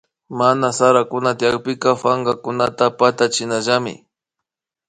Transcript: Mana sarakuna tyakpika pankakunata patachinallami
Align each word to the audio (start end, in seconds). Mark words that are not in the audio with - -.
Mana 0.37 0.67
sarakuna 0.79 1.29
tyakpika 1.39 1.89
pankakunata 2.01 2.85
patachinallami 2.97 3.93